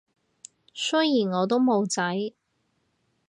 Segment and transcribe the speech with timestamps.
[0.73, 2.01] 雖然我都冇仔